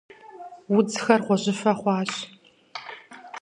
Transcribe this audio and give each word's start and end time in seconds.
Удзхэр 0.75 1.21
гъуэжьыфэ 1.25 1.71
хъуащ. 1.79 2.11